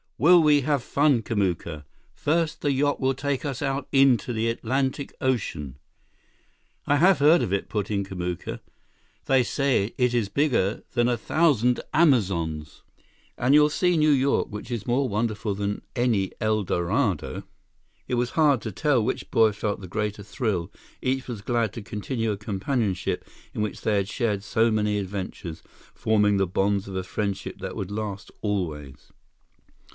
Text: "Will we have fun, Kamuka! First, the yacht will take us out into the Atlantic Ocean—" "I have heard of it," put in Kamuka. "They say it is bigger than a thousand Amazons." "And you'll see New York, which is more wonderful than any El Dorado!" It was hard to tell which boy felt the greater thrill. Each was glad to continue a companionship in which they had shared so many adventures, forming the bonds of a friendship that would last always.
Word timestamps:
"Will 0.17 0.41
we 0.41 0.61
have 0.61 0.83
fun, 0.83 1.21
Kamuka! 1.23 1.83
First, 2.13 2.61
the 2.61 2.71
yacht 2.71 2.99
will 2.99 3.13
take 3.15 3.43
us 3.45 3.61
out 3.61 3.87
into 3.91 4.33
the 4.33 4.49
Atlantic 4.49 5.13
Ocean—" 5.21 5.77
"I 6.85 6.97
have 6.97 7.17
heard 7.19 7.41
of 7.41 7.51
it," 7.51 7.69
put 7.69 7.89
in 7.89 8.03
Kamuka. 8.03 8.61
"They 9.25 9.41
say 9.41 9.93
it 9.97 10.13
is 10.13 10.29
bigger 10.29 10.83
than 10.93 11.07
a 11.07 11.17
thousand 11.17 11.81
Amazons." 11.91 12.83
"And 13.37 13.53
you'll 13.55 13.69
see 13.69 13.97
New 13.97 14.11
York, 14.11 14.47
which 14.51 14.71
is 14.71 14.87
more 14.87 15.09
wonderful 15.09 15.55
than 15.55 15.83
any 15.95 16.31
El 16.39 16.63
Dorado!" 16.63 17.43
It 18.07 18.15
was 18.15 18.31
hard 18.31 18.61
to 18.61 18.71
tell 18.71 19.03
which 19.03 19.29
boy 19.31 19.51
felt 19.51 19.81
the 19.81 19.87
greater 19.87 20.23
thrill. 20.23 20.71
Each 21.01 21.27
was 21.27 21.41
glad 21.41 21.73
to 21.73 21.81
continue 21.81 22.31
a 22.31 22.37
companionship 22.37 23.25
in 23.53 23.61
which 23.61 23.81
they 23.81 23.95
had 23.95 24.07
shared 24.07 24.43
so 24.43 24.69
many 24.71 24.97
adventures, 24.97 25.61
forming 25.95 26.37
the 26.37 26.47
bonds 26.47 26.87
of 26.87 26.95
a 26.95 27.03
friendship 27.03 27.59
that 27.59 27.75
would 27.75 27.91
last 27.91 28.31
always. 28.41 29.11